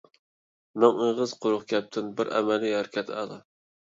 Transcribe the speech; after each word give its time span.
مىڭ 0.83 1.01
ئېغىز 1.07 1.33
قۇرۇق 1.43 1.65
گەپتىن 1.73 2.07
بىر 2.21 2.31
ئەمەلىي 2.39 2.73
ھەرىكەت 2.77 3.13
ئەلا. 3.19 3.39